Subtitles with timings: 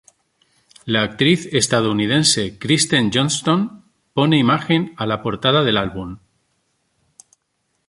[0.83, 6.17] La actriz estadounidense Kristen Johnston pone imagen a la portada del álbum.